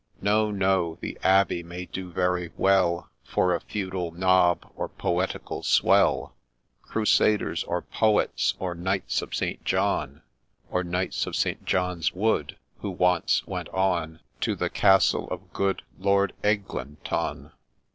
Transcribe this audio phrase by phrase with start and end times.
[0.19, 0.49] No!
[0.49, 6.33] no!— The Abbey may do very well For a feudal' Nob,' or poetical' Swell,''
[6.89, 9.63] Crusaders,' or' Poets,' or' Knights of St.
[9.63, 10.23] John/
[10.71, 11.63] Or Knights of St.
[11.65, 16.31] John's Wood, who once went on To the ©agtle of CSoouc 3LorDe
[16.63, 17.51] CFglintoune.